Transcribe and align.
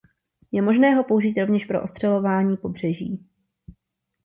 Je 0.51 0.61
možné 0.61 0.95
ho 0.95 1.03
použít 1.03 1.39
rovněž 1.39 1.65
pro 1.65 1.83
ostřelování 1.83 2.57
pobřeží. 2.57 3.25